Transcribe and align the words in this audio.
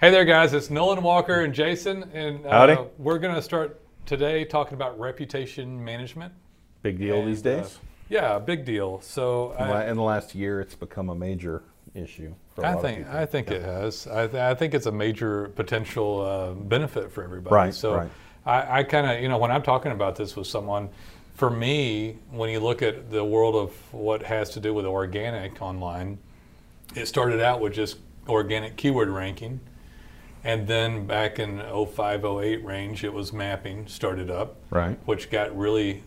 Hey 0.00 0.10
there, 0.10 0.24
guys. 0.24 0.54
It's 0.54 0.70
Nolen 0.70 1.02
Walker 1.02 1.40
and 1.42 1.52
Jason, 1.52 2.04
and 2.14 2.44
uh, 2.46 2.50
Howdy. 2.50 2.78
we're 2.96 3.18
going 3.18 3.34
to 3.34 3.42
start 3.42 3.80
today 4.06 4.44
talking 4.46 4.74
about 4.74 4.98
reputation 4.98 5.82
management. 5.84 6.32
Big 6.82 6.98
deal 6.98 7.24
these 7.24 7.44
And, 7.44 7.58
uh, 7.58 7.62
days. 7.62 7.78
yeah, 8.08 8.38
big 8.38 8.64
deal. 8.64 9.00
So 9.02 9.52
In 9.58 9.64
I, 9.66 9.90
in 9.90 9.96
the 9.96 10.02
last 10.02 10.34
year, 10.34 10.60
it's 10.62 10.74
become 10.74 11.10
a 11.10 11.14
major 11.14 11.62
issue. 11.94 12.34
For 12.54 12.62
a 12.62 12.68
I 12.68 12.68
lot 12.70 12.76
of 12.76 12.82
think 12.82 12.98
people. 12.98 13.16
I 13.18 13.26
think 13.26 13.50
it 13.50 13.62
has. 13.62 14.06
I, 14.06 14.26
th- 14.26 14.40
I 14.42 14.54
think 14.54 14.72
it's 14.72 14.86
a 14.86 14.92
major 14.92 15.48
potential 15.48 16.22
uh, 16.22 16.52
benefit 16.54 17.12
for 17.12 17.22
everybody. 17.22 17.54
Right, 17.54 17.74
So 17.74 17.94
right. 17.96 18.10
I, 18.46 18.78
I 18.78 18.82
kind 18.84 19.06
of 19.10 19.20
you 19.22 19.28
know 19.28 19.36
when 19.36 19.50
I'm 19.50 19.62
talking 19.62 19.92
about 19.92 20.16
this 20.16 20.34
with 20.34 20.46
someone, 20.46 20.88
for 21.34 21.50
me, 21.50 22.16
when 22.30 22.48
you 22.48 22.60
look 22.60 22.80
at 22.80 23.10
the 23.10 23.22
world 23.24 23.54
of 23.54 23.72
what 23.92 24.22
has 24.22 24.48
to 24.50 24.60
do 24.60 24.72
with 24.72 24.86
organic 24.86 25.60
online, 25.60 26.16
it 26.94 27.04
started 27.06 27.42
out 27.42 27.60
with 27.60 27.74
just 27.74 27.98
organic 28.28 28.78
keyword 28.78 29.10
ranking. 29.10 29.60
And 30.42 30.66
then 30.66 31.06
back 31.06 31.38
in 31.38 31.60
05, 31.60 32.24
08 32.24 32.64
range, 32.64 33.04
it 33.04 33.12
was 33.12 33.32
mapping 33.32 33.86
started 33.86 34.30
up, 34.30 34.56
Right. 34.70 34.98
which 35.06 35.30
got 35.30 35.56
really 35.56 36.02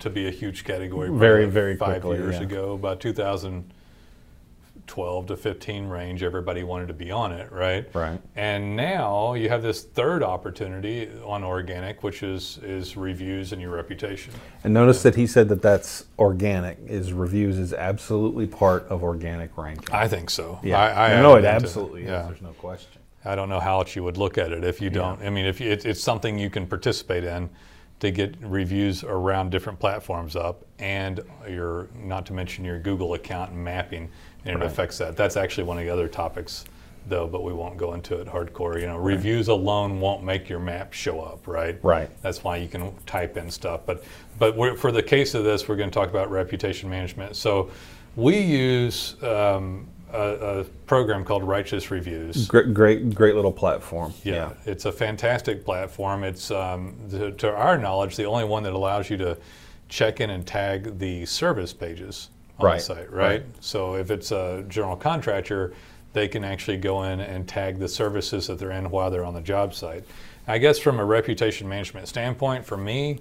to 0.00 0.10
be 0.10 0.26
a 0.26 0.30
huge 0.30 0.64
category. 0.64 1.08
Very, 1.10 1.46
very 1.46 1.76
five 1.76 2.02
quickly, 2.02 2.18
years 2.18 2.36
yeah. 2.36 2.42
ago, 2.42 2.72
about 2.74 3.00
2012 3.00 5.26
to 5.26 5.36
15 5.36 5.86
range. 5.88 6.22
Everybody 6.22 6.62
wanted 6.62 6.88
to 6.88 6.94
be 6.94 7.10
on 7.10 7.32
it, 7.32 7.50
right? 7.52 7.86
Right. 7.94 8.20
And 8.36 8.76
now 8.76 9.34
you 9.34 9.48
have 9.48 9.62
this 9.62 9.82
third 9.82 10.22
opportunity 10.22 11.08
on 11.24 11.42
organic, 11.44 12.02
which 12.02 12.22
is 12.22 12.58
is 12.62 12.96
reviews 12.96 13.52
and 13.52 13.60
your 13.60 13.70
reputation. 13.72 14.32
And 14.64 14.72
notice 14.74 15.02
that 15.02 15.14
he 15.16 15.26
said 15.26 15.48
that 15.50 15.62
that's 15.62 16.04
organic. 16.18 16.78
Is 16.86 17.12
reviews 17.12 17.58
is 17.58 17.72
absolutely 17.72 18.46
part 18.46 18.86
of 18.88 19.02
organic 19.02 19.56
ranking. 19.58 19.94
I 19.94 20.08
think 20.08 20.30
so. 20.30 20.58
yeah. 20.62 20.78
I, 20.80 21.16
I 21.16 21.20
no, 21.22 21.34
it 21.36 21.42
haven't 21.42 21.42
been 21.42 21.42
to- 21.42 21.48
absolutely 21.66 22.02
is. 22.02 22.08
yeah. 22.08 22.22
There's 22.22 22.42
no 22.42 22.52
question. 22.52 22.92
I 23.28 23.34
don't 23.34 23.50
know 23.50 23.60
how 23.60 23.80
else 23.80 23.94
you 23.94 24.02
would 24.04 24.16
look 24.16 24.38
at 24.38 24.52
it 24.52 24.64
if 24.64 24.80
you 24.80 24.88
don't. 24.88 25.20
I 25.22 25.28
mean, 25.28 25.44
if 25.44 25.60
you, 25.60 25.70
it, 25.70 25.84
it's 25.84 26.02
something 26.02 26.38
you 26.38 26.48
can 26.48 26.66
participate 26.66 27.24
in 27.24 27.50
to 28.00 28.10
get 28.10 28.34
reviews 28.40 29.04
around 29.04 29.50
different 29.50 29.78
platforms 29.78 30.34
up, 30.34 30.64
and 30.78 31.20
your 31.48 31.88
not 31.94 32.24
to 32.26 32.32
mention 32.32 32.64
your 32.64 32.78
Google 32.78 33.14
account 33.14 33.50
and 33.50 33.62
mapping, 33.62 34.08
and 34.44 34.56
it 34.56 34.64
affects 34.64 34.96
that. 34.98 35.16
That's 35.16 35.36
actually 35.36 35.64
one 35.64 35.78
of 35.78 35.84
the 35.84 35.90
other 35.90 36.08
topics, 36.08 36.64
though, 37.08 37.26
but 37.26 37.42
we 37.42 37.52
won't 37.52 37.76
go 37.76 37.94
into 37.94 38.18
it 38.18 38.28
hardcore. 38.28 38.80
You 38.80 38.86
know, 38.86 38.96
reviews 38.96 39.48
alone 39.48 40.00
won't 40.00 40.22
make 40.22 40.48
your 40.48 40.60
map 40.60 40.92
show 40.92 41.20
up, 41.20 41.46
right? 41.46 41.78
Right. 41.82 42.08
That's 42.22 42.42
why 42.42 42.56
you 42.56 42.68
can 42.68 42.94
type 43.04 43.36
in 43.36 43.50
stuff. 43.50 43.80
But 43.84 44.04
but 44.38 44.56
we're, 44.56 44.76
for 44.76 44.92
the 44.92 45.02
case 45.02 45.34
of 45.34 45.44
this, 45.44 45.68
we're 45.68 45.76
going 45.76 45.90
to 45.90 45.94
talk 45.94 46.08
about 46.08 46.30
reputation 46.30 46.88
management. 46.88 47.36
So 47.36 47.70
we 48.16 48.38
use 48.38 49.22
um, 49.22 49.86
a, 50.12 50.60
a 50.60 50.64
program 50.86 51.24
called 51.24 51.44
Righteous 51.44 51.90
Reviews. 51.90 52.46
Great, 52.46 52.72
great, 52.74 53.14
great 53.14 53.34
little 53.34 53.52
platform. 53.52 54.12
Yeah, 54.24 54.52
it's 54.66 54.84
a 54.84 54.92
fantastic 54.92 55.64
platform. 55.64 56.24
It's, 56.24 56.50
um, 56.50 56.96
to, 57.10 57.32
to 57.32 57.54
our 57.54 57.78
knowledge, 57.78 58.16
the 58.16 58.24
only 58.24 58.44
one 58.44 58.62
that 58.62 58.72
allows 58.72 59.10
you 59.10 59.16
to 59.18 59.38
check 59.88 60.20
in 60.20 60.30
and 60.30 60.46
tag 60.46 60.98
the 60.98 61.26
service 61.26 61.72
pages 61.72 62.30
on 62.58 62.66
Right, 62.66 62.78
the 62.78 62.84
site, 62.84 63.12
right. 63.12 63.26
right? 63.26 63.44
So 63.60 63.94
if 63.94 64.10
it's 64.10 64.32
a 64.32 64.64
general 64.68 64.96
contractor, 64.96 65.74
they 66.12 66.28
can 66.28 66.44
actually 66.44 66.78
go 66.78 67.04
in 67.04 67.20
and 67.20 67.46
tag 67.46 67.78
the 67.78 67.88
services 67.88 68.46
that 68.46 68.58
they're 68.58 68.72
in 68.72 68.90
while 68.90 69.10
they're 69.10 69.24
on 69.24 69.34
the 69.34 69.40
job 69.40 69.74
site. 69.74 70.04
I 70.46 70.58
guess 70.58 70.78
from 70.78 70.98
a 70.98 71.04
reputation 71.04 71.68
management 71.68 72.08
standpoint, 72.08 72.64
for 72.64 72.76
me, 72.76 73.20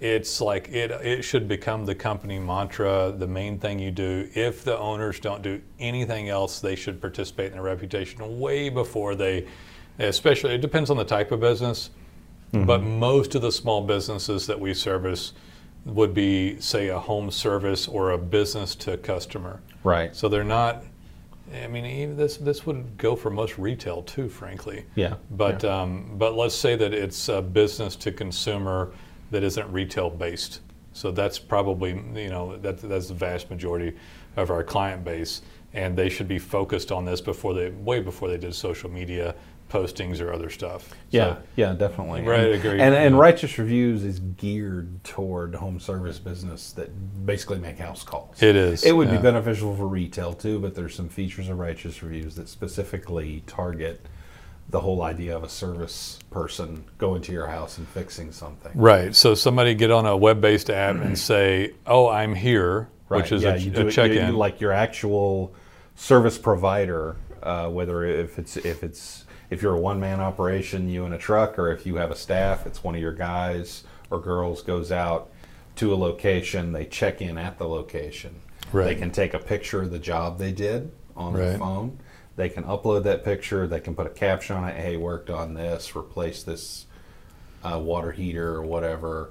it's 0.00 0.40
like 0.40 0.68
it, 0.68 0.90
it 0.90 1.22
should 1.22 1.48
become 1.48 1.84
the 1.84 1.94
company 1.94 2.38
mantra, 2.38 3.12
the 3.16 3.26
main 3.26 3.58
thing 3.58 3.78
you 3.78 3.90
do. 3.90 4.28
If 4.34 4.62
the 4.62 4.78
owners 4.78 5.18
don't 5.18 5.42
do 5.42 5.60
anything 5.80 6.28
else, 6.28 6.60
they 6.60 6.76
should 6.76 7.00
participate 7.00 7.46
in 7.46 7.52
their 7.54 7.62
reputation 7.62 8.38
way 8.38 8.68
before 8.68 9.14
they, 9.16 9.46
especially, 9.98 10.54
it 10.54 10.60
depends 10.60 10.90
on 10.90 10.96
the 10.96 11.04
type 11.04 11.32
of 11.32 11.40
business, 11.40 11.90
but 12.52 12.82
most 12.82 13.34
of 13.34 13.42
the 13.42 13.52
small 13.52 13.82
businesses 13.82 14.46
that 14.46 14.58
we 14.58 14.72
service 14.72 15.32
would 15.84 16.14
be, 16.14 16.60
say, 16.60 16.88
a 16.88 16.98
home 16.98 17.30
service 17.30 17.88
or 17.88 18.12
a 18.12 18.18
business 18.18 18.74
to 18.76 18.96
customer. 18.98 19.60
Right. 19.84 20.14
So 20.14 20.28
they're 20.28 20.44
not. 20.44 20.84
I 21.52 21.66
mean, 21.66 21.86
even 21.86 22.16
this 22.16 22.36
this 22.36 22.66
would 22.66 22.98
go 22.98 23.16
for 23.16 23.30
most 23.30 23.56
retail 23.58 24.02
too, 24.02 24.28
frankly. 24.28 24.84
Yeah. 24.94 25.14
But 25.30 25.64
um, 25.64 26.14
but 26.18 26.36
let's 26.36 26.54
say 26.54 26.76
that 26.76 26.92
it's 26.92 27.28
a 27.28 27.40
business 27.40 27.96
to 27.96 28.12
consumer 28.12 28.92
that 29.30 29.42
isn't 29.42 29.70
retail 29.72 30.10
based. 30.10 30.60
So 30.92 31.10
that's 31.10 31.38
probably 31.38 31.90
you 31.90 32.30
know 32.30 32.56
that 32.56 32.78
that's 32.78 33.08
the 33.08 33.14
vast 33.14 33.50
majority 33.50 33.94
of 34.36 34.50
our 34.50 34.64
client 34.64 35.04
base, 35.04 35.42
and 35.72 35.96
they 35.96 36.08
should 36.08 36.28
be 36.28 36.38
focused 36.38 36.90
on 36.90 37.04
this 37.04 37.20
before 37.20 37.54
they 37.54 37.70
way 37.70 38.00
before 38.00 38.28
they 38.28 38.38
did 38.38 38.54
social 38.54 38.90
media 38.90 39.34
postings 39.68 40.20
or 40.20 40.32
other 40.32 40.50
stuff. 40.50 40.90
Yeah, 41.10 41.34
So, 41.34 41.42
yeah, 41.56 41.74
definitely. 41.74 42.22
Right, 42.22 42.40
and, 42.40 42.54
agree. 42.54 42.80
And, 42.80 42.94
and 42.94 43.18
righteous 43.18 43.58
reviews 43.58 44.04
is 44.04 44.18
geared 44.18 45.04
toward 45.04 45.54
home 45.54 45.78
service 45.78 46.18
business 46.18 46.72
that 46.72 47.26
basically 47.26 47.58
make 47.58 47.78
house 47.78 48.02
calls. 48.02 48.42
It 48.42 48.56
is, 48.56 48.84
It 48.84 48.92
would 48.92 49.08
yeah. 49.08 49.16
be 49.16 49.22
beneficial 49.22 49.76
for 49.76 49.86
retail 49.86 50.32
too, 50.32 50.58
but 50.58 50.74
there's 50.74 50.94
some 50.94 51.08
features 51.08 51.48
of 51.48 51.58
righteous 51.58 52.02
reviews 52.02 52.34
that 52.36 52.48
specifically 52.48 53.42
target 53.46 54.00
the 54.70 54.80
whole 54.80 55.02
idea 55.02 55.36
of 55.36 55.42
a 55.44 55.48
service 55.48 56.18
person 56.30 56.84
going 56.98 57.22
to 57.22 57.32
your 57.32 57.46
house 57.46 57.78
and 57.78 57.88
fixing 57.88 58.32
something. 58.32 58.72
Right. 58.74 59.14
So 59.14 59.34
somebody 59.34 59.74
get 59.74 59.90
on 59.90 60.04
a 60.06 60.16
web-based 60.16 60.68
app 60.70 60.96
and 60.96 61.18
say, 61.30 61.72
"Oh, 61.86 62.08
I'm 62.08 62.34
here," 62.34 62.88
which 63.08 63.32
is 63.32 63.42
yeah, 63.42 63.54
a, 63.54 63.56
you 63.58 63.70
a 63.70 63.74
do 63.74 63.84
you- 63.84 63.90
check-in. 63.90 64.26
you- 64.28 64.36
like 64.36 64.60
your 64.60 64.72
actual 64.72 65.54
service 65.94 66.36
provider, 66.38 67.16
uh, 67.42 67.68
whether 67.68 68.04
if 68.04 68.38
it's 68.38 68.56
if 68.58 68.82
it's 68.84 69.24
if 69.50 69.62
you're 69.62 69.74
a 69.74 69.80
one 69.80 69.98
man 69.98 70.20
operation, 70.20 70.88
you 70.90 71.06
in 71.06 71.12
a 71.14 71.18
truck, 71.18 71.58
or 71.58 71.72
if 71.72 71.86
you 71.86 71.96
have 71.96 72.10
a 72.10 72.16
staff, 72.16 72.66
it's 72.66 72.84
one 72.84 72.94
of 72.94 73.00
your 73.00 73.14
guys 73.14 73.84
or 74.10 74.20
girls 74.20 74.62
goes 74.62 74.92
out 74.92 75.30
to 75.76 75.92
a 75.92 75.96
location, 75.96 76.72
they 76.72 76.84
check 76.84 77.22
in 77.22 77.38
at 77.38 77.56
the 77.58 77.66
location. 77.66 78.34
They 78.72 78.94
can 78.96 79.10
take 79.10 79.32
a 79.32 79.38
picture 79.38 79.82
of 79.82 79.90
the 79.90 79.98
job 79.98 80.38
they 80.38 80.50
did 80.52 80.90
on 81.16 81.32
their 81.34 81.56
phone. 81.58 81.98
They 82.38 82.48
can 82.48 82.62
upload 82.62 83.02
that 83.02 83.24
picture. 83.24 83.66
They 83.66 83.80
can 83.80 83.96
put 83.96 84.06
a 84.06 84.10
caption 84.10 84.54
on 84.54 84.68
it. 84.68 84.76
Hey, 84.76 84.96
worked 84.96 85.28
on 85.28 85.54
this. 85.54 85.96
Replace 85.96 86.44
this 86.44 86.86
uh, 87.64 87.80
water 87.82 88.12
heater 88.12 88.54
or 88.54 88.62
whatever. 88.62 89.30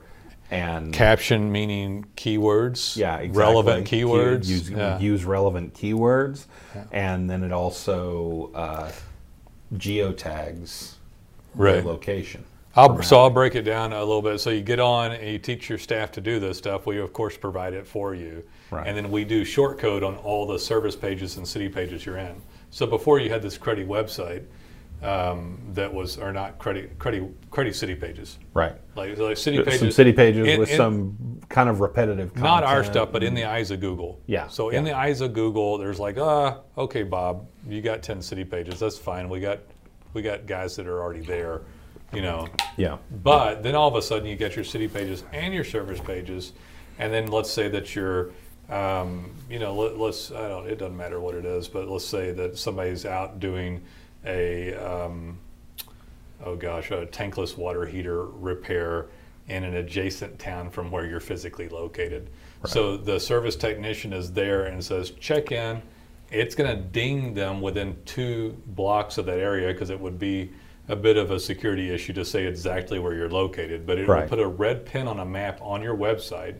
And 0.51 0.93
Caption 0.93 1.49
meaning 1.49 2.05
keywords. 2.17 2.97
yeah, 2.97 3.15
exactly. 3.19 3.39
Relevant 3.39 3.85
Key- 3.87 4.01
keywords. 4.01 4.45
Use, 4.47 4.69
yeah. 4.69 4.99
use 4.99 5.23
relevant 5.23 5.73
keywords, 5.73 6.45
and 6.91 7.29
then 7.29 7.43
it 7.43 7.53
also 7.53 8.51
uh, 8.53 8.91
geotags 9.75 10.95
Right. 11.55 11.81
the 11.81 11.87
location. 11.87 12.43
I'll, 12.75 13.01
so 13.01 13.19
I'll 13.19 13.29
break 13.29 13.55
it 13.55 13.63
down 13.63 13.91
a 13.93 13.99
little 13.99 14.21
bit. 14.21 14.39
So 14.39 14.49
you 14.51 14.61
get 14.61 14.79
on 14.79 15.11
and 15.13 15.27
you 15.31 15.39
teach 15.39 15.67
your 15.69 15.79
staff 15.79 16.11
to 16.13 16.21
do 16.21 16.39
this 16.39 16.57
stuff. 16.57 16.85
We 16.85 16.99
of 16.99 17.11
course 17.13 17.35
provide 17.37 17.73
it 17.73 17.87
for 17.87 18.13
you, 18.13 18.43
Right. 18.69 18.85
and 18.85 18.95
then 18.97 19.09
we 19.11 19.23
do 19.23 19.43
short 19.45 19.79
code 19.79 20.03
on 20.03 20.15
all 20.17 20.45
the 20.45 20.59
service 20.59 20.95
pages 20.95 21.37
and 21.37 21.47
city 21.47 21.69
pages 21.69 22.05
you're 22.05 22.17
in. 22.17 22.35
So 22.69 22.85
before 22.85 23.19
you 23.19 23.29
had 23.29 23.41
this 23.41 23.57
Cruddy 23.57 23.85
website 23.85 24.43
um, 25.03 25.59
that 25.73 25.93
was, 25.93 26.17
or 26.17 26.31
not 26.33 26.57
Cruddy, 26.57 26.89
Cruddy, 26.97 27.31
Cruddy 27.51 27.73
city 27.73 27.93
pages, 27.95 28.39
Right. 28.53 28.73
like, 28.95 29.17
like 29.17 29.37
city 29.37 29.61
pages. 29.61 29.79
Some 29.79 29.91
city 29.91 30.11
pages 30.11 30.47
in- 30.47 30.59
with 30.59 30.71
in- 30.71 30.77
some 30.77 31.39
kind 31.49 31.69
of 31.69 31.81
repetitive 31.81 32.29
content. 32.33 32.43
not 32.43 32.63
our 32.63 32.83
stuff, 32.83 33.11
but 33.11 33.23
in 33.23 33.33
the 33.35 33.45
eyes 33.45 33.69
of 33.71 33.79
Google. 33.79 34.19
Yeah, 34.25 34.47
So 34.47 34.69
in 34.69 34.83
the 34.83 34.93
eyes 34.97 35.21
of 35.21 35.33
Google, 35.33 35.77
there's 35.77 35.99
like, 35.99 36.17
ah, 36.17 36.61
okay, 36.77 37.03
Bob, 37.03 37.45
you 37.69 37.81
got 37.81 38.01
ten 38.01 38.21
city 38.21 38.43
pages. 38.43 38.79
That's 38.79 38.97
fine. 38.97 39.29
We 39.29 39.39
got 39.39 39.59
we 40.13 40.23
got 40.23 40.47
guys 40.47 40.75
that 40.77 40.87
are 40.87 40.99
already 40.99 41.21
there, 41.21 41.61
you 42.11 42.21
know. 42.21 42.47
Yeah. 42.75 42.97
But 43.23 43.61
then 43.61 43.75
all 43.75 43.87
of 43.87 43.93
a 43.95 44.01
sudden, 44.01 44.25
you 44.25 44.35
get 44.35 44.55
your 44.55 44.65
city 44.65 44.87
pages 44.87 45.23
and 45.31 45.53
your 45.53 45.63
service 45.65 45.99
pages, 45.99 46.53
and 46.97 47.13
then 47.13 47.27
let's 47.27 47.51
say 47.51 47.67
that 47.69 47.93
you're, 47.93 48.31
um, 48.69 49.31
you 49.49 49.59
know, 49.59 49.73
let, 49.73 49.97
let's 49.97 50.31
I 50.31 50.47
don't. 50.47 50.67
It 50.67 50.77
doesn't 50.77 50.97
matter 50.97 51.19
what 51.19 51.35
it 51.35 51.45
is, 51.45 51.67
but 51.67 51.87
let's 51.87 52.05
say 52.05 52.31
that 52.33 52.57
somebody's 52.57 53.05
out 53.05 53.39
doing 53.39 53.81
a, 54.25 54.73
um, 54.75 55.37
oh 56.43 56.55
gosh, 56.55 56.91
a 56.91 57.05
tankless 57.05 57.57
water 57.57 57.85
heater 57.85 58.25
repair 58.25 59.05
in 59.47 59.63
an 59.63 59.75
adjacent 59.75 60.37
town 60.37 60.69
from 60.69 60.91
where 60.91 61.05
you're 61.05 61.21
physically 61.21 61.69
located. 61.69 62.29
So 62.65 62.97
the 62.97 63.19
service 63.19 63.55
technician 63.55 64.11
is 64.11 64.33
there 64.33 64.65
and 64.65 64.83
says, 64.83 65.11
check 65.11 65.51
in. 65.53 65.81
It's 66.31 66.53
going 66.55 66.69
to 66.75 66.83
ding 66.83 67.33
them 67.33 67.61
within 67.61 67.95
two 68.03 68.61
blocks 68.65 69.17
of 69.17 69.25
that 69.27 69.39
area 69.39 69.71
because 69.71 69.89
it 69.89 69.97
would 69.99 70.19
be 70.19 70.51
a 70.89 70.95
bit 70.95 71.15
of 71.15 71.31
a 71.31 71.39
security 71.39 71.89
issue 71.93 72.11
to 72.13 72.25
say 72.25 72.45
exactly 72.45 72.99
where 72.99 73.13
you're 73.13 73.29
located. 73.29 73.85
But 73.85 73.99
it 73.99 74.07
will 74.07 74.15
Right. 74.15 74.27
put 74.27 74.39
a 74.39 74.47
red 74.47 74.85
pin 74.85 75.07
on 75.07 75.19
a 75.19 75.25
map 75.25 75.59
on 75.61 75.81
your 75.81 75.95
website. 75.95 76.55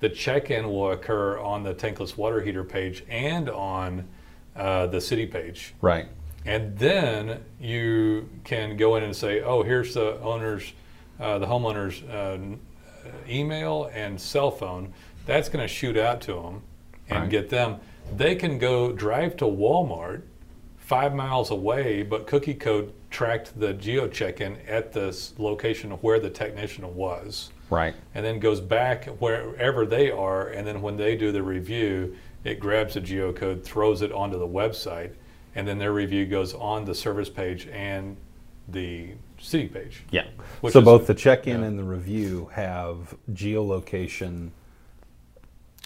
The 0.00 0.08
check 0.08 0.50
in 0.50 0.68
will 0.68 0.92
occur 0.92 1.38
on 1.38 1.62
the 1.62 1.74
tankless 1.74 2.16
water 2.16 2.40
heater 2.40 2.64
page 2.64 3.04
and 3.08 3.48
on 3.50 4.06
uh, 4.54 4.86
the 4.86 5.00
city 5.00 5.26
page. 5.26 5.74
Right. 5.80 6.06
And 6.44 6.78
then 6.78 7.42
you 7.60 8.28
can 8.44 8.76
go 8.76 8.96
in 8.96 9.02
and 9.02 9.14
say, 9.14 9.40
oh, 9.42 9.62
here's 9.62 9.94
the 9.94 10.20
owner's, 10.20 10.72
uh, 11.20 11.38
the 11.38 11.46
homeowner's 11.46 12.02
uh, 12.04 12.38
uh, 12.38 13.10
email 13.28 13.90
and 13.92 14.20
cell 14.20 14.50
phone. 14.50 14.92
That's 15.26 15.48
going 15.48 15.62
to 15.62 15.68
shoot 15.72 15.96
out 15.96 16.20
to 16.22 16.34
them 16.34 16.62
and 17.10 17.20
Right. 17.22 17.30
get 17.30 17.50
them. 17.50 17.76
They 18.16 18.34
can 18.34 18.58
go 18.58 18.92
drive 18.92 19.36
to 19.38 19.44
Walmart, 19.44 20.22
five 20.78 21.14
miles 21.14 21.50
away, 21.50 22.02
but 22.02 22.26
Cookie 22.26 22.54
Code 22.54 22.92
tracked 23.10 23.58
the 23.58 23.72
geo 23.74 24.06
check-in 24.08 24.56
at 24.68 24.92
the 24.92 25.16
location 25.38 25.92
of 25.92 26.02
where 26.02 26.20
the 26.20 26.30
technician 26.30 26.94
was, 26.94 27.50
Right. 27.70 27.94
and 28.14 28.24
then 28.24 28.38
goes 28.38 28.60
back 28.60 29.06
wherever 29.20 29.86
they 29.86 30.10
are, 30.10 30.48
and 30.48 30.66
then 30.66 30.82
when 30.82 30.96
they 30.96 31.16
do 31.16 31.32
the 31.32 31.42
review, 31.42 32.14
it 32.44 32.60
grabs 32.60 32.94
the 32.94 33.00
geocode, 33.00 33.62
throws 33.64 34.02
it 34.02 34.12
onto 34.12 34.38
the 34.38 34.46
website, 34.46 35.12
and 35.54 35.66
then 35.66 35.78
their 35.78 35.92
review 35.92 36.26
goes 36.26 36.54
on 36.54 36.84
the 36.84 36.94
service 36.94 37.28
page 37.30 37.66
and 37.68 38.16
the 38.68 39.08
city 39.38 39.66
page. 39.68 40.02
Yeah. 40.10 40.26
Which 40.60 40.72
so 40.74 40.80
is- 40.80 40.84
both 40.84 41.06
the 41.06 41.14
check-in 41.14 41.60
yeah. 41.60 41.66
and 41.66 41.78
the 41.78 41.84
review 41.84 42.50
have 42.52 43.14
geolocation 43.32 44.50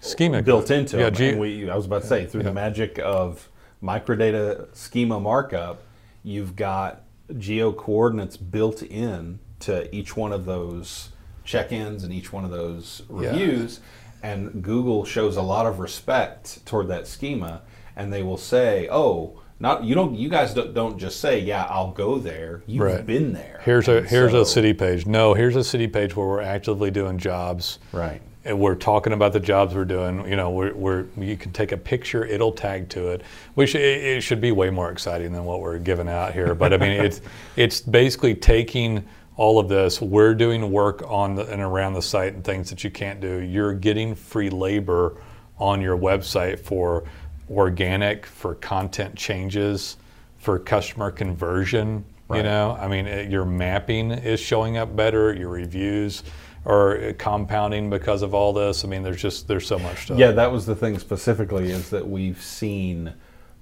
Schema 0.01 0.43
built 0.43 0.67
code. 0.67 0.79
into 0.79 0.99
yeah, 0.99 1.05
them. 1.05 1.15
ge- 1.15 1.21
and 1.21 1.41
we, 1.41 1.71
I 1.71 1.77
was 1.77 1.87
about 1.87 2.03
to 2.03 2.09
say, 2.09 2.27
through 2.27 2.41
Yeah. 2.41 2.49
the 2.49 2.55
magic 2.55 2.99
of 2.99 3.49
microdata 3.83 4.67
schema 4.75 5.21
markup, 5.21 5.83
you've 6.25 6.57
got 6.57 7.03
geo 7.39 7.73
coordinates 7.73 8.37
built 8.37 8.83
in 8.83 9.39
to 9.61 9.95
each 9.95 10.17
one 10.17 10.33
of 10.33 10.45
those 10.45 11.11
check-ins 11.45 12.05
and 12.05 12.13
each 12.13 12.33
one 12.33 12.45
of 12.45 12.51
those 12.51 13.03
Yeah. 13.11 13.31
reviews. 13.31 13.81
And 14.23 14.63
Google 14.63 15.05
shows 15.05 15.37
a 15.37 15.43
lot 15.43 15.67
of 15.67 15.79
respect 15.81 16.65
toward 16.65 16.89
that 16.89 17.07
schema, 17.09 17.63
and 17.97 18.13
they 18.13 18.23
will 18.23 18.37
say, 18.37 18.89
"Oh, 18.91 19.41
not 19.59 19.83
you 19.85 19.95
don't. 19.95 20.15
You 20.15 20.29
guys 20.29 20.55
don't, 20.55 20.73
don't 20.75 20.99
just 20.99 21.21
say, 21.21 21.39
yeah, 21.41 21.67
I'll 21.69 21.91
go 21.93 22.19
there. 22.19 22.63
You've 22.67 22.83
Right. 22.85 23.07
been 23.07 23.33
there. 23.33 23.61
Here's 23.65 23.89
a 23.89 23.99
And 23.99 24.09
here's 24.09 24.33
so- 24.33 24.43
a 24.43 24.47
city 24.47 24.73
page. 24.73 25.07
No, 25.07 25.35
here's 25.35 25.57
a 25.57 25.65
city 25.65 25.87
page 25.89 26.17
where 26.17 26.27
we're 26.27 26.41
actively 26.41 26.91
doing 26.91 27.19
jobs. 27.19 27.79
Right. 27.93 28.21
And 28.45 28.59
we're 28.59 28.75
talking 28.75 29.13
about 29.13 29.33
the 29.33 29.41
jobs 29.41 29.75
we're 29.75 29.85
doing. 29.85 30.27
You 30.29 30.37
know, 30.37 30.51
we're, 30.51 30.75
we're 30.75 31.07
you 31.17 31.37
can 31.37 31.53
take 31.53 31.73
a 31.73 31.77
picture, 31.77 32.25
it'll 32.25 32.53
tag 32.53 32.89
to 32.91 33.09
it. 33.09 33.23
We 33.55 33.67
should 33.67 33.81
it, 33.81 34.05
it 34.05 34.21
should 34.23 34.41
be 34.41 34.53
way 34.53 34.71
more 34.71 34.91
exciting 34.91 35.33
than 35.33 35.45
what 35.45 35.61
we're 35.61 35.79
giving 35.79 36.09
out 36.09 36.33
here. 36.33 36.55
But 36.55 36.73
I 36.73 36.77
mean, 36.77 36.93
it's 36.93 37.21
it's 37.57 37.81
basically 37.81 38.35
taking 38.35 39.05
all 39.37 39.59
of 39.59 39.69
this. 39.69 40.01
We're 40.01 40.35
doing 40.35 40.71
work 40.71 41.03
on 41.07 41.35
the, 41.35 41.47
and 41.47 41.63
around 41.63 41.95
the 41.95 42.03
site 42.03 42.35
and 42.35 42.45
things 42.45 42.69
that 42.71 42.85
you 42.85 42.91
can't 42.91 43.21
do. 43.21 43.39
You're 43.39 43.75
getting 43.75 44.15
free 44.15 44.51
labor 44.51 45.17
on 45.59 45.81
your 45.81 45.97
website 45.97 46.59
for 46.59 47.05
organic, 47.51 48.27
for 48.27 48.55
content 48.57 49.15
changes, 49.15 49.97
for 50.39 50.59
customer 50.59 51.11
conversion. 51.11 52.05
You 52.37 52.43
know, 52.43 52.77
I 52.81 52.89
mean, 52.89 53.07
it, 53.07 53.31
your 53.31 53.45
mapping 53.45 54.11
is 54.11 54.41
showing 54.41 54.77
up 54.77 54.95
better. 54.95 55.33
Your 55.33 55.49
reviews 55.49 56.23
are 56.65 57.13
compounding 57.15 57.91
because 57.91 58.23
of 58.23 58.35
all 58.35 58.53
this. 58.53 58.85
I 58.85 58.89
mean, 58.89 59.03
there's 59.03 59.21
just 59.21 59.49
there's 59.49 59.67
so 59.67 59.79
much 59.79 60.05
stuff. 60.05 60.19
Yeah, 60.19 60.31
that 60.33 60.51
was 60.53 60.67
the 60.67 60.77
thing 60.77 60.99
specifically 60.99 61.71
is 61.71 61.91
that 61.91 62.07
we've 62.09 62.41
seen 62.41 63.15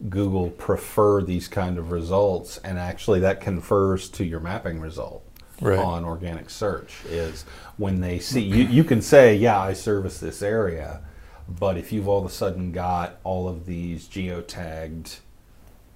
Google 0.08 0.50
prefer 0.50 1.22
these 1.22 1.48
kind 1.48 1.78
of 1.78 1.90
results, 1.90 2.58
and 2.58 2.78
actually 2.78 3.20
that 3.20 3.40
confers 3.40 4.08
to 4.10 4.24
your 4.24 4.40
mapping 4.40 4.80
result 4.80 5.24
Right. 5.60 5.78
on 5.78 6.04
organic 6.04 6.48
search. 6.48 6.94
Is 7.06 7.44
when 7.76 8.00
they 8.00 8.18
see 8.18 8.40
you, 8.40 8.64
you 8.64 8.84
can 8.84 9.02
say, 9.02 9.34
"Yeah, 9.34 9.60
I 9.60 9.74
service 9.74 10.18
this 10.18 10.40
area," 10.42 11.00
but 11.48 11.76
if 11.76 11.92
you've 11.92 12.08
all 12.08 12.20
of 12.20 12.24
a 12.24 12.30
sudden 12.30 12.72
got 12.72 13.18
all 13.24 13.46
of 13.48 13.66
these 13.66 14.08
geotagged 14.08 15.18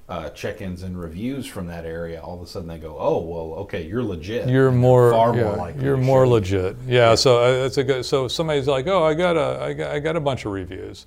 uh, 0.09 0.29
check-ins 0.31 0.83
and 0.83 1.01
reviews 1.01 1.47
from 1.47 1.67
that 1.67 1.87
area, 1.87 2.21
all 2.21 2.37
of 2.37 2.43
a 2.43 2.47
sudden 2.47 2.69
they 2.69 2.79
go, 2.79 2.97
"Oh, 2.99 3.19
well, 3.21 3.59
okay, 3.61 3.87
you're 3.87 4.03
legit." 4.03 4.49
You're 4.49 4.71
more, 4.71 5.11
far 5.11 5.35
yeah, 5.35 5.45
more 5.45 5.57
likely. 5.57 5.85
you're 5.85 5.97
more 5.97 6.27
legit. 6.27 6.77
Yeah, 6.87 7.15
So 7.15 7.43
uh, 7.43 7.67
it's 7.67 7.79
a 7.79 7.85
good. 7.85 8.05
So 8.05 8.29
somebody's 8.29 8.67
like, 8.67 8.87
oh, 8.87 9.03
I 9.03 9.15
got 9.15 9.37
a, 9.37 9.63
I 9.63 9.73
got, 9.73 9.91
I 9.91 9.99
got 10.01 10.17
a 10.17 10.21
bunch 10.21 10.45
of 10.45 10.53
reviews. 10.53 11.07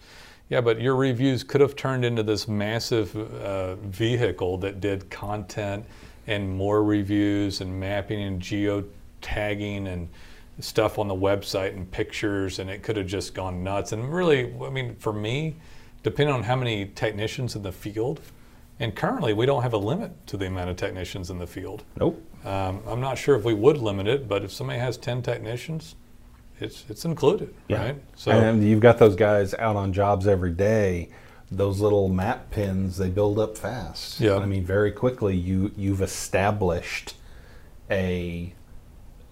Yeah, 0.50 0.62
but 0.62 0.82
your 0.82 0.96
reviews 0.96 1.44
could 1.44 1.62
have 1.62 1.76
turned 1.76 2.06
into 2.06 2.24
this 2.24 2.48
massive 2.48 3.16
uh, 3.16 3.76
vehicle 3.76 4.58
that 4.60 4.80
did 4.80 5.10
content 5.10 5.86
and 6.26 6.50
more 6.50 6.84
reviews 6.84 7.62
and 7.62 7.80
mapping 7.80 8.24
and 8.24 8.42
geo 8.42 8.84
tagging 9.22 9.88
and 9.88 10.08
stuff 10.60 10.98
on 10.98 11.08
the 11.08 11.16
website 11.16 11.74
and 11.74 11.90
pictures, 11.92 12.60
and 12.60 12.70
it 12.70 12.82
could 12.82 12.98
have 12.98 13.08
just 13.08 13.36
gone 13.36 13.64
nuts. 13.64 13.92
And 13.92 14.12
really, 14.12 14.54
I 14.64 14.70
mean, 14.70 14.96
for 14.96 15.14
me, 15.14 15.56
depending 16.02 16.34
on 16.34 16.44
how 16.44 16.56
many 16.56 16.88
technicians 16.88 17.56
in 17.56 17.62
the 17.62 17.72
field, 17.72 18.22
and 18.80 18.96
currently 18.96 19.34
we 19.34 19.46
don't 19.46 19.64
have 19.64 19.74
a 19.74 19.78
limit 19.78 20.12
to 20.28 20.38
the 20.38 20.46
amount 20.48 20.70
of 20.70 20.76
technicians 20.78 21.30
in 21.30 21.40
the 21.40 21.48
field. 21.48 21.84
Nope. 22.00 22.22
Um, 22.46 22.82
I'm 22.88 23.02
not 23.02 23.18
sure 23.18 23.36
if 23.36 23.44
we 23.44 23.54
would 23.54 23.78
limit 23.78 24.08
it, 24.08 24.28
but 24.28 24.44
if 24.44 24.52
somebody 24.52 24.80
has 24.80 24.98
10 24.98 25.22
technicians, 25.22 25.96
it's 26.60 26.86
it's 26.90 27.06
included, 27.06 27.54
Yeah. 27.68 27.84
right? 27.84 27.96
So 28.16 28.32
and 28.32 28.64
you've 28.64 28.80
got 28.80 28.98
those 28.98 29.16
guys 29.16 29.54
out 29.56 29.76
on 29.76 29.94
jobs 29.94 30.28
every 30.28 30.52
day. 30.52 31.10
Those 31.52 31.80
little 31.80 32.10
map 32.10 32.52
pins 32.52 32.98
they 32.98 33.10
build 33.10 33.40
up 33.40 33.58
fast. 33.58 34.20
Yeah. 34.20 34.36
I 34.38 34.46
mean, 34.46 34.66
very 34.66 34.92
quickly 34.92 35.36
you 35.36 35.72
you've 35.78 36.02
established 36.02 37.16
a 37.90 38.54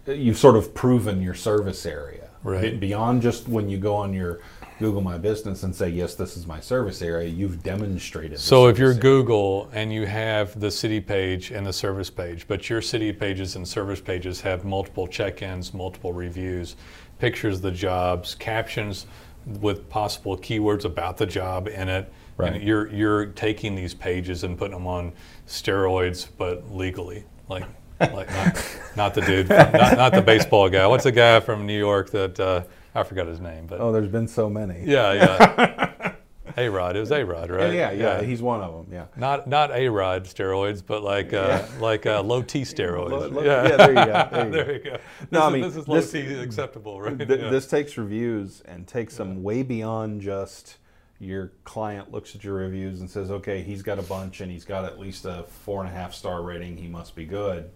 you've 0.07 0.38
sort 0.38 0.56
of 0.56 0.74
proven 0.74 1.21
your 1.21 1.33
service 1.33 1.86
area. 1.86 2.30
Right. 2.44 2.80
Beyond 2.80 3.21
just 3.24 3.48
when 3.48 3.69
you 3.69 3.77
go 3.80 3.95
on 3.95 4.13
your 4.13 4.39
Google 4.80 5.01
My 5.01 5.18
Business 5.18 5.63
and 5.63 5.74
say 5.74 5.89
yes, 5.89 6.16
this 6.16 6.36
is 6.36 6.45
my 6.45 6.60
service 6.60 7.01
area. 7.01 7.30
You've 7.30 7.63
demonstrated. 7.63 8.39
so 8.39 8.68
if 8.68 8.77
you're 8.77 8.89
area. 8.89 9.01
Google 9.01 9.69
and 9.74 9.92
you 9.92 10.06
have 10.06 10.60
the 10.60 10.69
city 10.69 11.00
page 11.00 11.51
and 11.51 11.66
the 11.66 11.74
service 11.74 12.10
page, 12.10 12.48
but 12.48 12.69
your 12.69 12.81
city 12.81 13.13
pages 13.13 13.56
and 13.56 13.68
service 13.68 14.01
pages 14.01 14.42
have 14.42 14.66
multiple 14.66 15.07
check-ins, 15.07 15.74
multiple 15.74 16.12
reviews, 16.12 16.75
pictures 17.19 17.57
of 17.57 17.62
the 17.62 17.72
jobs, 17.72 18.36
captions 18.36 19.07
with 19.45 19.88
possible 19.89 20.38
keywords 20.38 20.86
about 20.86 21.18
the 21.18 21.25
job 21.25 21.68
in 21.68 21.88
it. 21.88 22.12
Right. 22.38 22.54
And 22.54 22.63
you're 22.63 22.88
you're 22.89 23.27
taking 23.27 23.75
these 23.75 23.94
pages 23.94 24.44
and 24.44 24.57
putting 24.57 24.74
them 24.74 24.88
on 24.88 25.13
steroids, 25.48 26.27
but 26.38 26.69
legally, 26.75 27.24
like 27.48 27.63
like 28.00 28.30
not, 28.30 28.77
not 28.98 29.13
the 29.13 29.22
dude, 29.22 29.48
not, 29.48 29.72
not 29.74 30.13
the 30.13 30.22
baseball 30.22 30.69
guy. 30.69 30.86
What's 30.86 31.06
the 31.06 31.13
guy 31.13 31.39
from 31.39 31.66
New 31.66 31.77
York 31.77 32.10
that 32.12 32.38
uh, 32.38 32.63
I 32.95 33.03
forgot 33.03 33.27
his 33.27 33.39
name, 33.42 33.68
but 33.68 33.80
oh, 33.81 33.92
there's 33.92 34.07
been 34.07 34.27
so 34.27 34.50
many. 34.50 34.83
yeah, 34.86 35.13
yeah, 35.13 36.13
A 36.57 36.69
Rod. 36.69 36.95
It 36.95 37.01
was 37.01 37.12
A 37.12 37.24
Rod, 37.25 37.50
yeah, 37.50 37.56
right? 37.56 37.74
yeah, 37.74 37.92
yeah, 37.92 38.21
He's 38.24 38.42
one 38.42 38.62
of 38.62 38.74
them. 38.74 38.88
Yeah. 38.94 39.06
Not 39.18 39.47
not 39.47 39.71
A 39.71 39.89
Rod 39.89 40.24
steroids, 40.24 40.81
but 40.86 41.03
like 41.03 41.33
uh, 41.33 41.63
like 41.81 42.06
uh, 42.06 42.21
low 42.24 42.42
T 42.42 42.62
steroids. 42.62 43.09
Low- 43.12 43.27
low- 43.27 43.44
yeah, 43.44 43.75
there 43.75 43.89
you 43.89 43.95
go, 43.95 44.27
there 44.31 44.45
you 44.45 44.51
there 44.51 44.65
go. 44.65 44.71
you 44.71 44.80
go. 44.80 44.97
No, 45.31 45.39
this 45.39 45.42
I 45.42 45.47
is, 45.47 45.53
mean, 45.53 45.62
this 45.63 45.75
is 45.75 45.88
low 45.88 45.95
this- 45.95 46.12
T 46.12 46.33
acceptable, 46.39 47.01
right? 47.01 47.18
Th- 47.18 47.30
Yeah. 47.30 47.50
This 47.50 47.68
takes 47.68 47.97
reviews 47.97 48.62
and 48.65 48.88
takes 48.88 49.18
them 49.18 49.44
way 49.44 49.62
beyond 49.63 50.21
just 50.21 50.77
your 51.19 51.51
client 51.63 52.12
looks 52.12 52.36
at 52.36 52.44
your 52.44 52.56
reviews 52.56 53.00
and 53.00 53.09
says, 53.09 53.31
okay, 53.31 53.62
he's 53.63 53.81
got 53.81 53.98
a 53.98 54.01
bunch 54.03 54.41
and 54.41 54.51
he's 54.51 54.65
got 54.65 54.83
at 54.83 55.00
least 55.00 55.24
a 55.25 55.45
four 55.63 55.81
and 55.81 55.89
a 55.89 55.94
half 55.95 56.13
star 56.13 56.41
rating. 56.41 56.75
He 56.75 56.88
must 56.88 57.15
be 57.15 57.25
good. 57.25 57.69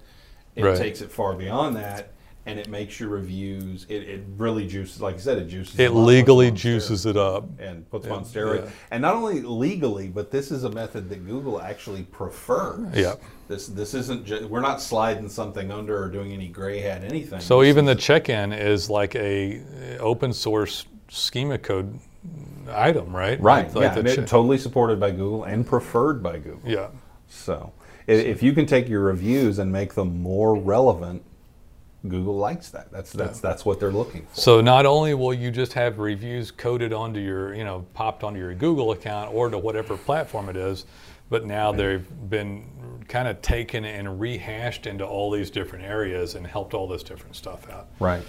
It 0.56 0.64
Right. 0.66 0.78
takes 0.78 1.00
it 1.02 1.10
far 1.10 1.34
beyond 1.36 1.76
that 1.78 2.12
and 2.50 2.60
it 2.60 2.68
makes 2.68 3.00
your 3.00 3.10
reviews, 3.10 3.86
it, 3.90 4.04
it 4.04 4.22
really 4.38 4.66
juices, 4.66 5.02
like 5.02 5.16
I 5.16 5.20
said, 5.20 5.38
it 5.38 5.48
juices. 5.48 5.76
it 5.80 5.84
them 5.90 5.98
up, 5.98 5.98
puts 6.00 6.08
legally 6.08 6.52
juices 6.52 7.06
it 7.06 7.16
up. 7.16 7.46
And 7.60 7.90
puts 7.90 8.08
Yeah, 8.08 8.14
on 8.14 8.24
steroids. 8.26 8.66
yeah. 8.66 8.72
And 8.92 9.02
not 9.04 9.14
only 9.16 9.42
legally, 9.42 10.08
but 10.08 10.32
this 10.32 10.50
is 10.52 10.64
a 10.64 10.70
method 10.72 11.10
that 11.10 11.26
Google 11.28 11.62
actually 11.62 12.04
prefers. 12.04 12.96
Yeah. 12.96 13.16
This, 13.48 13.68
this 13.68 13.94
isn't 13.94 14.26
just, 14.26 14.46
we're 14.46 14.62
not 14.62 14.82
sliding 14.82 15.30
something 15.30 15.72
under 15.72 16.02
or 16.02 16.10
doing 16.10 16.34
any 16.34 16.48
gray 16.48 16.80
hat 16.80 17.04
anything. 17.04 17.40
So 17.40 17.60
This 17.62 17.70
even 17.70 17.86
the 17.86 17.96
check-in 17.96 18.52
is 18.54 18.90
like 18.90 19.16
a 19.16 19.62
open 20.00 20.34
source 20.34 20.86
schema 21.10 21.58
code 21.58 22.00
item, 22.72 23.16
right? 23.16 23.40
Right. 23.40 23.66
Like- 23.68 23.76
like 23.76 23.84
yeah. 23.84 23.94
the 23.94 24.00
and 24.00 24.10
che- 24.10 24.26
totally 24.26 24.58
supported 24.58 25.00
by 25.00 25.12
Google 25.12 25.44
and 25.44 25.66
preferred 25.66 26.22
by 26.24 26.38
Google. 26.40 26.62
yeah. 26.66 26.88
So 27.28 27.72
if 28.08 28.42
you 28.42 28.54
can 28.54 28.66
take 28.66 28.90
your 28.90 29.02
reviews 29.02 29.60
and 29.60 29.72
make 29.72 29.94
them 29.94 30.20
more 30.22 30.56
relevant, 30.56 31.22
Google 32.08 32.38
likes 32.38 32.70
that. 32.70 32.92
That's 32.92 33.12
that's 33.12 33.40
that's 33.42 33.66
what 33.66 33.80
they're 33.80 33.92
looking 33.92 34.26
for. 34.26 34.40
So 34.40 34.62
not 34.62 34.86
only 34.86 35.14
will 35.14 35.34
you 35.34 35.52
just 35.52 35.74
have 35.74 36.00
reviews 36.00 36.50
coded 36.50 36.94
onto 36.94 37.20
your, 37.20 37.54
you 37.54 37.66
know, 37.66 37.86
popped 37.94 38.24
onto 38.24 38.40
your 38.40 38.54
Google 38.54 38.92
account 38.92 39.34
or 39.34 39.50
to 39.50 39.58
whatever 39.58 39.98
platform 39.98 40.48
it 40.48 40.56
is, 40.56 40.86
but 41.30 41.46
now 41.46 41.72
they've 41.72 42.08
been 42.30 42.66
kind 43.08 43.28
of 43.28 43.42
taken 43.42 43.84
and 43.86 44.20
rehashed 44.20 44.88
into 44.88 45.06
all 45.06 45.30
these 45.30 45.52
different 45.52 45.84
areas 45.84 46.36
and 46.36 46.48
helped 46.48 46.74
all 46.74 46.88
this 46.88 47.04
different 47.04 47.36
stuff 47.36 47.70
out. 47.70 47.88
Right. 48.00 48.24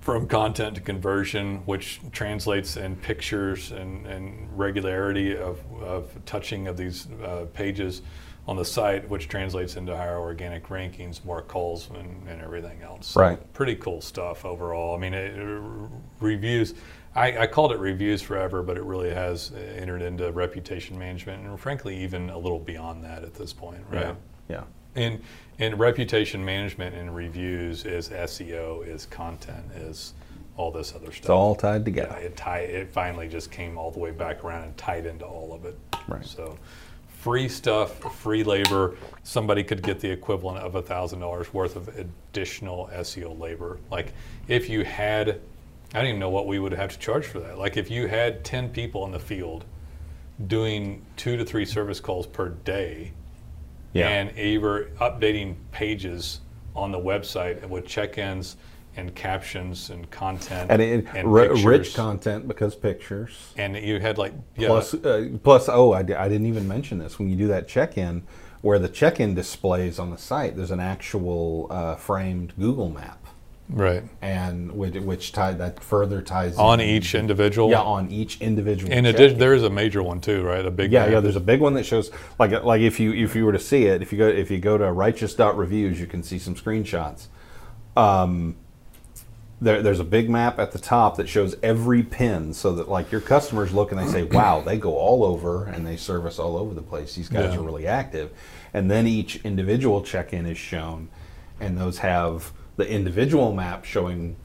From 0.00 0.26
content 0.26 0.74
to 0.76 0.80
conversion, 0.80 1.58
which 1.66 2.00
translates 2.10 2.76
in 2.76 2.96
pictures 2.96 3.70
and, 3.70 4.06
and 4.06 4.48
regularity 4.58 5.36
of, 5.36 5.60
of 5.80 6.10
touching 6.24 6.66
of 6.68 6.76
these 6.76 7.06
uh, 7.22 7.44
pages 7.52 8.02
on 8.50 8.56
the 8.56 8.64
site, 8.64 9.08
which 9.08 9.28
translates 9.28 9.76
into 9.76 9.96
higher 9.96 10.18
organic 10.18 10.66
rankings, 10.66 11.24
more 11.24 11.40
calls, 11.40 11.88
and, 11.90 12.26
and 12.28 12.42
everything 12.42 12.82
else. 12.82 13.06
So 13.06 13.20
Right. 13.20 13.52
Pretty 13.52 13.76
cool 13.76 14.00
stuff 14.00 14.44
overall. 14.44 14.96
I 14.96 14.98
mean, 14.98 15.14
it, 15.14 15.38
it- 15.38 15.62
reviews. 16.18 16.74
I, 17.14 17.38
I 17.42 17.46
called 17.46 17.70
it 17.70 17.78
reviews 17.78 18.20
forever, 18.22 18.62
but 18.64 18.76
it 18.76 18.82
really 18.82 19.14
has 19.14 19.52
uh, 19.54 19.58
entered 19.58 20.02
into 20.02 20.32
reputation 20.32 20.98
management, 20.98 21.46
and 21.46 21.58
frankly, 21.60 21.96
even 22.02 22.28
a 22.30 22.36
little 22.38 22.58
beyond 22.58 23.04
that 23.04 23.22
at 23.22 23.34
this 23.34 23.52
point, 23.52 23.82
right? 23.88 24.16
Yeah. 24.48 24.64
And 24.96 25.20
and 25.60 25.78
reputation 25.78 26.44
management 26.44 26.96
and 26.96 27.14
reviews 27.14 27.84
is 27.84 28.08
SEO, 28.08 28.84
is 28.86 29.06
content, 29.06 29.64
is 29.76 30.14
all 30.56 30.72
this 30.72 30.92
other 30.94 31.06
stuff. 31.12 31.18
It's 31.18 31.30
all 31.30 31.54
tied 31.54 31.80
Yeah, 31.82 31.84
together. 31.84 32.16
it 32.18 32.36
tie, 32.36 32.60
it 32.60 32.90
finally 32.92 33.28
just 33.28 33.52
came 33.52 33.78
all 33.78 33.92
the 33.92 34.00
way 34.00 34.10
back 34.10 34.42
around 34.42 34.64
and 34.64 34.76
tied 34.76 35.06
into 35.06 35.24
all 35.24 35.52
of 35.54 35.64
it. 35.64 35.78
Right. 36.08 36.24
So 36.26 36.58
free 37.20 37.48
stuff, 37.48 37.98
free 38.20 38.42
labor. 38.42 38.96
Somebody 39.22 39.62
could 39.62 39.82
get 39.82 40.00
the 40.00 40.10
equivalent 40.10 40.58
of 40.64 40.74
a 40.74 40.82
thousand 40.82 41.20
dollars 41.20 41.52
worth 41.52 41.76
of 41.76 41.88
additional 41.98 42.88
SEO 42.94 43.38
labor. 43.38 43.78
Like 43.90 44.12
if 44.48 44.68
you 44.68 44.84
had, 44.84 45.40
I 45.94 45.98
don't 45.98 46.06
even 46.06 46.20
know 46.20 46.30
what 46.30 46.46
we 46.46 46.58
would 46.58 46.72
have 46.72 46.92
to 46.92 46.98
charge 46.98 47.26
for 47.26 47.40
that. 47.40 47.58
Like 47.58 47.76
if 47.76 47.90
you 47.90 48.06
had 48.08 48.42
ten 48.44 48.70
people 48.70 49.04
in 49.04 49.12
the 49.12 49.18
field 49.20 49.64
doing 50.46 51.04
two 51.16 51.36
to 51.36 51.44
three 51.44 51.66
service 51.66 52.00
calls 52.00 52.26
per 52.26 52.48
day, 52.48 53.12
Yeah. 53.92 54.08
and 54.08 54.36
you 54.36 54.60
were 54.60 54.88
updating 55.00 55.56
pages 55.72 56.40
on 56.74 56.90
the 56.92 56.98
website 56.98 57.68
with 57.68 57.86
check-ins 57.86 58.56
and 58.96 59.14
captions 59.14 59.90
and 59.90 60.10
content 60.10 60.70
and, 60.70 60.82
it, 60.82 61.06
and 61.14 61.32
rich 61.32 61.94
content 61.94 62.48
because 62.48 62.74
pictures. 62.74 63.52
and 63.56 63.76
you 63.76 64.00
had 64.00 64.18
like 64.18 64.32
yeah, 64.56 64.68
Plus, 64.68 64.94
uh, 64.94 65.28
plus, 65.42 65.68
oh, 65.68 65.92
I, 65.92 66.00
I 66.00 66.02
didn't 66.02 66.46
even 66.46 66.66
mention 66.66 66.98
this. 66.98 67.18
When 67.18 67.28
you 67.30 67.36
do 67.36 67.46
that 67.48 67.68
check-in, 67.68 68.22
where 68.62 68.78
the 68.78 68.88
check-in 68.88 69.34
displays 69.34 69.98
on 69.98 70.10
the 70.10 70.18
site, 70.18 70.56
there's 70.56 70.70
an 70.70 70.80
actual 70.80 71.66
uh, 71.70 71.94
framed 71.96 72.52
Google 72.58 72.90
map, 72.90 73.24
right 73.68 74.02
and 74.20 74.72
which, 74.72 74.94
which 74.96 75.30
tie 75.32 75.52
that 75.52 75.82
further 75.82 76.20
ties 76.20 76.58
on 76.58 76.80
in- 76.80 76.88
each 76.88 77.14
individual. 77.14 77.70
Yeah, 77.70 77.82
on 77.82 78.10
each 78.10 78.40
individual. 78.40 78.92
In 78.92 79.06
addition, 79.06 79.38
there 79.38 79.54
is 79.54 79.62
a 79.62 79.70
major 79.70 80.02
one 80.02 80.20
too, 80.20 80.42
right? 80.42 80.66
A 80.66 80.70
big 80.70 80.90
Yeah, 80.90 81.04
map. 81.04 81.10
yeah. 81.12 81.20
There's 81.20 81.36
a 81.36 81.40
big 81.40 81.60
one 81.60 81.74
that 81.74 81.86
shows 81.86 82.10
like 82.38 82.50
like 82.64 82.80
if 82.82 82.98
you 82.98 83.12
if 83.14 83.36
you 83.36 83.44
were 83.46 83.52
to 83.52 83.58
see 83.60 83.86
it, 83.86 84.02
if 84.02 84.10
you 84.12 84.18
go 84.18 84.26
if 84.26 84.50
you 84.50 84.58
go 84.58 84.76
to 84.76 84.90
righteous.reviews, 84.92 86.00
you 86.00 86.06
can 86.06 86.22
see 86.24 86.38
some 86.40 86.56
screenshots. 86.56 87.28
Um, 87.96 88.56
there, 89.60 89.82
there's 89.82 90.00
a 90.00 90.04
big 90.04 90.30
map 90.30 90.58
at 90.58 90.72
the 90.72 90.78
top 90.78 91.16
that 91.16 91.28
shows 91.28 91.54
every 91.62 92.02
pin, 92.02 92.54
so 92.54 92.74
that 92.74 92.88
like 92.88 93.12
your 93.12 93.20
customers 93.20 93.72
look 93.72 93.92
and 93.92 94.00
they 94.00 94.06
say, 94.06 94.22
"Wow, 94.22 94.60
they 94.60 94.78
go 94.78 94.96
all 94.96 95.22
over 95.24 95.66
and 95.66 95.86
they 95.86 95.96
service 95.96 96.38
all 96.38 96.56
over 96.56 96.74
the 96.74 96.82
place. 96.82 97.14
These 97.14 97.28
guys 97.28 97.52
Yeah. 97.54 97.60
are 97.60 97.62
really 97.62 97.86
active." 97.86 98.30
And 98.72 98.90
then 98.90 99.06
each 99.06 99.36
individual 99.44 100.02
check-in 100.02 100.46
is 100.46 100.56
shown, 100.58 101.08
and 101.60 101.76
those 101.76 101.98
have 101.98 102.52
the 102.76 102.88
individual 102.88 103.52
map 103.52 103.84
showing 103.84 104.36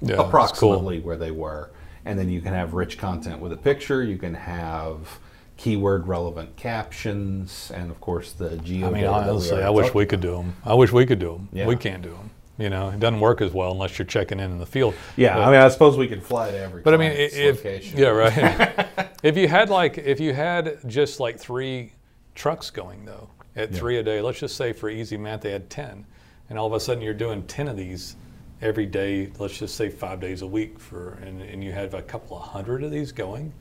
yeah, 0.00 0.10
it's 0.10 0.16
cool. 0.16 0.26
approximately 0.26 1.00
where 1.00 1.16
they 1.16 1.30
were. 1.30 1.70
And 2.04 2.18
then 2.18 2.30
you 2.30 2.40
can 2.40 2.54
have 2.54 2.72
rich 2.72 2.96
content 2.96 3.40
with 3.40 3.52
a 3.52 3.56
picture. 3.56 4.02
You 4.02 4.16
can 4.16 4.32
have 4.34 5.18
keyword 5.58 6.06
relevant 6.06 6.56
captions, 6.56 7.70
and 7.74 7.90
of 7.90 8.00
course 8.00 8.32
the 8.32 8.56
geo. 8.58 8.86
I 8.86 8.90
mean, 8.92 9.02
data 9.02 9.12
that 9.12 9.24
we 9.24 9.30
honestly, 9.30 9.62
I 9.62 9.70
wish 9.70 9.92
we 9.92 10.06
could 10.06 10.20
do 10.20 10.36
them. 10.36 10.54
I 10.64 10.72
wish 10.74 10.92
we 10.92 11.04
could 11.04 11.18
do 11.18 11.32
them. 11.32 11.48
Yeah. 11.52 11.66
We 11.66 11.76
can't 11.76 12.00
do 12.02 12.10
them. 12.10 12.30
You 12.58 12.70
know, 12.70 12.88
it 12.90 12.98
doesn't 12.98 13.20
work 13.20 13.40
as 13.40 13.52
well 13.52 13.70
unless 13.70 13.98
you're 13.98 14.06
checking 14.06 14.40
in 14.40 14.50
in 14.50 14.58
the 14.58 14.66
field. 14.66 14.94
Yeah, 15.16 15.34
But- 15.34 15.42
I 15.44 15.50
mean, 15.52 15.60
I 15.60 15.68
suppose 15.68 15.96
we 15.96 16.08
could 16.08 16.22
fly 16.22 16.50
to 16.50 16.58
every. 16.58 16.82
But 16.82 16.92
I 16.92 16.96
mean, 16.96 17.12
if 17.12 17.64
location. 17.64 17.96
yeah, 17.98 18.08
right. 18.08 18.86
if 19.22 19.36
you 19.36 19.46
had 19.46 19.70
like, 19.70 19.96
if 19.98 20.18
you 20.18 20.34
had 20.34 20.78
just 20.86 21.20
like 21.20 21.38
three 21.38 21.92
trucks 22.34 22.70
going 22.70 23.04
though, 23.04 23.30
at 23.54 23.72
three 23.74 23.98
a 23.98 24.02
day, 24.02 24.20
let's 24.20 24.38
just 24.40 24.56
say 24.56 24.72
for 24.72 24.88
easy 24.90 25.16
math 25.16 25.40
they 25.42 25.50
had 25.52 25.70
ten, 25.70 26.04
and 26.50 26.58
all 26.58 26.66
of 26.66 26.72
a 26.72 26.80
sudden 26.80 27.02
you're 27.02 27.14
doing 27.14 27.42
ten 27.44 27.68
of 27.68 27.76
these 27.76 28.16
every 28.60 28.86
day. 28.86 29.30
Let's 29.38 29.56
just 29.58 29.76
say 29.76 29.88
five 29.88 30.20
days 30.20 30.42
a 30.42 30.46
week 30.46 30.78
for, 30.80 31.18
and, 31.22 31.40
and 31.42 31.62
you 31.62 31.70
have 31.72 31.94
a 31.94 32.02
couple 32.02 32.36
of 32.36 32.42
hundred 32.42 32.82
of 32.82 32.90
these 32.90 33.12
going. 33.12 33.52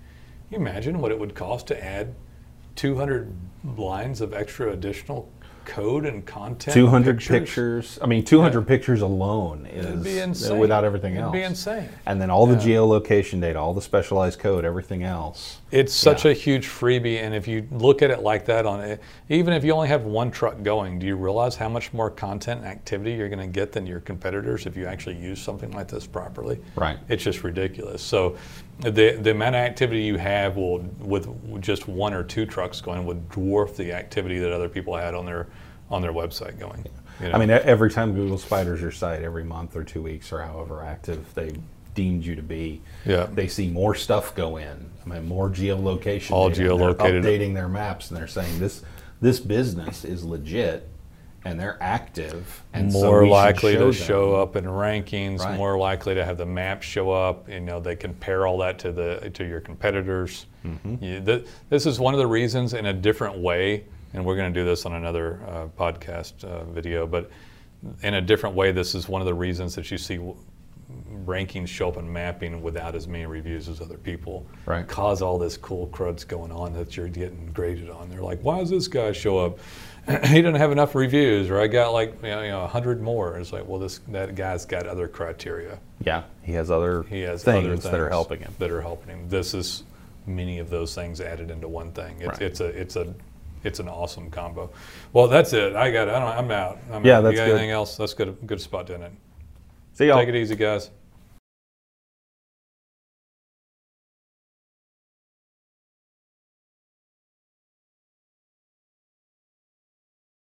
Can 0.50 0.52
you 0.52 0.58
imagine 0.58 1.00
what 1.00 1.12
it 1.12 1.20
would 1.20 1.36
cost 1.36 1.68
to 1.68 1.84
add 1.84 2.16
200 2.76 3.32
lines 3.76 4.22
of 4.22 4.34
extra 4.34 4.72
additional 4.72 5.30
code 5.68 6.06
and 6.06 6.26
content? 6.26 6.74
200 6.74 7.20
pictures. 7.20 8.00
I 8.02 8.08
mean, 8.08 8.24
200 8.24 8.66
pictures 8.66 9.02
alone 9.02 9.66
is 9.68 9.86
uh, 9.86 10.10
insane. 10.22 10.58
without 10.58 10.84
everything 10.86 11.12
It'd 11.14 11.26
else. 11.26 11.34
be 11.34 11.42
insane. 11.44 11.90
And 12.06 12.20
then 12.22 12.32
all 12.32 12.48
the 12.48 12.56
geolocation 12.56 13.42
data, 13.42 13.60
all 13.60 13.74
the 13.74 13.82
specialized 13.82 14.40
code, 14.40 14.64
everything 14.66 15.04
else. 15.04 15.60
It's 15.70 15.94
such 15.94 16.24
Yeah. 16.24 16.32
a 16.32 16.34
huge 16.34 16.68
freebie, 16.68 17.22
and 17.22 17.36
if 17.36 17.48
you 17.48 17.68
look 17.72 18.02
at 18.02 18.10
it 18.10 18.22
like 18.24 18.46
that, 18.46 18.66
on 18.66 18.80
it, 18.80 19.02
even 19.30 19.54
if 19.54 19.64
you 19.66 19.74
only 19.74 19.90
have 19.90 20.06
one 20.06 20.32
truck 20.32 20.64
going, 20.64 20.98
do 20.98 21.06
you 21.06 21.18
realize 21.18 21.58
how 21.58 21.68
much 21.68 21.92
more 21.94 22.10
content 22.10 22.62
and 22.62 22.70
activity 22.70 23.12
you're 23.14 23.30
going 23.30 23.40
to 23.40 23.48
get 23.48 23.74
than 23.74 23.86
your 23.86 24.00
competitors 24.00 24.66
if 24.66 24.78
you 24.78 24.86
actually 24.88 25.18
use 25.18 25.42
something 25.42 25.72
like 25.72 25.90
this 25.90 26.08
properly? 26.08 26.60
Right. 26.76 26.98
It's 27.10 27.24
just 27.24 27.44
ridiculous. 27.44 28.02
So, 28.02 28.38
the 28.80 29.18
the 29.22 29.32
amount 29.32 29.56
of 29.56 29.60
activity 29.62 30.02
you 30.04 30.18
have 30.18 30.56
will, 30.56 30.80
with 31.00 31.62
just 31.62 31.88
one 31.88 32.14
or 32.14 32.24
two 32.24 32.46
trucks 32.46 32.82
going, 32.82 33.06
would 33.06 33.30
dwarf 33.30 33.76
the 33.76 33.92
activity 33.94 34.40
that 34.40 34.52
other 34.52 34.70
people 34.70 34.96
had 34.96 35.14
on 35.14 35.26
their 35.26 35.48
on 35.90 36.02
their 36.02 36.14
website 36.14 36.60
going. 36.60 36.86
you 37.22 37.30
know? 37.30 37.34
I 37.34 37.38
mean, 37.40 37.50
every 37.50 37.90
time 37.90 38.14
Google 38.14 38.38
spiders 38.38 38.82
your 38.82 38.92
site, 38.92 39.24
every 39.24 39.44
month 39.44 39.76
or 39.76 39.84
two 39.84 40.02
weeks 40.02 40.32
or 40.32 40.42
however 40.42 40.84
active 40.84 41.34
they 41.34 41.54
deemed 41.96 42.24
you 42.24 42.36
to 42.36 42.44
be, 42.44 42.82
Yeah. 43.06 43.26
they 43.34 43.48
see 43.48 43.68
more 43.70 43.96
stuff 43.96 44.36
go 44.36 44.58
in. 44.58 44.86
I 45.06 45.10
mean, 45.10 45.28
more 45.28 45.50
geolocation. 45.50 46.32
All 46.32 46.50
data, 46.50 46.72
and 46.74 46.82
they're 46.82 46.94
geolocated. 46.94 47.24
updating 47.24 47.54
their 47.56 47.68
maps, 47.70 48.12
and 48.12 48.20
they're 48.20 48.28
saying 48.28 48.60
this 48.60 48.84
this 49.20 49.40
business 49.40 50.06
is 50.06 50.24
legit, 50.24 50.88
and 51.48 51.60
they're 51.60 51.78
active, 51.82 52.64
and 52.74 52.92
more 52.92 53.24
should 53.24 53.30
likely 53.32 53.74
show 53.74 53.80
to 53.80 53.86
them. 53.86 53.94
show 54.08 54.36
up 54.36 54.56
in 54.56 54.66
rankings, 54.66 55.40
Right. 55.40 55.58
more 55.58 55.78
likely 55.78 56.14
to 56.16 56.26
have 56.26 56.38
the 56.38 56.46
map 56.46 56.82
show 56.84 57.10
up. 57.12 57.48
You 57.50 57.62
know, 57.62 57.80
they 57.80 57.96
compare 57.96 58.46
all 58.46 58.58
that 58.60 58.78
to 58.80 58.92
the 58.92 59.30
to 59.34 59.46
your 59.48 59.62
competitors. 59.62 60.46
Mm-hmm. 60.66 61.04
You- 61.04 61.22
th- 61.22 61.46
this 61.70 61.86
is 61.86 62.00
one 62.00 62.14
of 62.14 62.20
the 62.20 62.28
reasons, 62.28 62.74
in 62.74 62.88
a 62.88 62.94
different 62.94 63.38
way, 63.40 63.86
and 64.14 64.26
we're 64.26 64.36
going 64.36 64.54
to 64.54 64.60
do 64.60 64.66
this 64.66 64.86
on 64.86 64.94
another 64.94 65.40
uh, 65.48 65.68
podcast 65.80 66.44
uh, 66.44 66.64
video, 66.66 67.08
but 67.08 67.30
in 68.04 68.16
a 68.16 68.22
different 68.22 68.56
way, 68.56 68.72
this 68.72 68.94
is 68.96 69.08
one 69.08 69.22
of 69.22 69.28
the 69.28 69.34
reasons 69.34 69.76
that 69.76 69.90
you 69.92 69.98
see 69.98 70.18
w- 70.18 70.36
rankings 71.26 71.68
show 71.68 71.90
up 71.90 71.98
in 71.98 72.12
mapping 72.12 72.62
without 72.62 72.96
as 72.96 73.08
many 73.08 73.26
reviews 73.26 73.68
as 73.70 73.82
other 73.82 73.98
people. 73.98 74.46
Right. 74.66 74.88
Cause 74.88 75.22
all 75.22 75.38
this 75.38 75.58
cool 75.58 75.88
crud's 75.88 76.24
going 76.24 76.52
on 76.52 76.74
that 76.74 76.96
you're 76.98 77.10
getting 77.10 77.48
graded 77.54 77.90
on. 77.90 78.10
They're 78.10 78.22
like, 78.22 78.40
why 78.42 78.60
does 78.60 78.70
this 78.70 78.88
guy 78.88 79.12
show 79.12 79.38
up? 79.38 79.60
he 80.26 80.36
didn't 80.36 80.56
have 80.56 80.72
enough 80.72 80.96
reviews, 80.96 81.50
or 81.50 81.60
I 81.60 81.68
got 81.68 81.92
like 81.94 82.16
you 82.24 82.30
know, 82.30 82.42
you 82.42 82.50
know 82.50 82.62
100 82.62 83.02
more. 83.02 83.38
It's 83.38 83.52
like, 83.52 83.68
well, 83.68 83.80
this 83.80 84.00
that 84.10 84.36
guy's 84.36 84.66
got 84.66 84.88
other 84.88 85.08
criteria. 85.08 85.80
Yeah, 86.04 86.24
he 86.44 86.54
has 86.54 86.72
other 86.72 87.04
He 87.04 87.22
has 87.22 87.44
things, 87.44 87.66
other 87.66 87.70
things 87.76 87.84
that 87.84 88.00
are 88.00 88.10
helping 88.10 88.40
him. 88.40 88.54
That 88.60 88.72
are 88.72 88.82
helping 88.82 89.10
him. 89.10 89.30
This 89.30 89.54
is 89.54 89.84
many 90.26 90.60
of 90.60 90.70
those 90.70 90.94
things 90.96 91.20
added 91.22 91.52
into 91.52 91.68
one 91.68 91.92
thing. 91.92 92.16
It's, 92.20 92.28
Right. 92.28 92.42
it's 92.42 92.60
a 92.62 92.66
it's 92.66 92.96
a 92.96 93.14
it's 93.64 93.80
an 93.80 93.90
awesome 93.90 94.30
combo. 94.30 94.70
Well, 95.14 95.28
that's 95.28 95.52
it. 95.54 95.76
I 95.76 95.92
got. 95.92 96.08
I 96.10 96.20
don't. 96.20 96.38
I'm 96.46 96.52
out. 96.52 96.80
I'm 96.92 97.04
Yeah, 97.06 97.18
out. 97.18 97.22
that's 97.24 97.34
you 97.34 97.38
got 97.40 97.46
good. 97.48 97.52
anything 97.56 97.72
else? 97.72 97.98
That's 97.98 98.14
good. 98.14 98.38
Good 98.46 98.62
spot, 98.62 98.88
didn't 98.88 99.04
it? 99.04 99.12
See 99.94 100.08
y'all. 100.08 100.20
Take 100.20 100.30
it 100.30 100.36
easy, 100.36 100.56
guys. 100.56 100.92